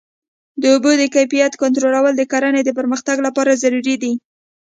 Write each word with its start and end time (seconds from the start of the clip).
د 0.61 0.63
اوبو 0.73 0.91
د 0.97 1.03
کیفیت 1.15 1.53
کنټرول 1.61 1.95
د 2.15 2.21
کرنې 2.31 2.61
د 2.65 2.69
پرمختګ 2.79 3.17
لپاره 3.27 3.59
ضروري 3.63 3.95
دی. 4.03 4.13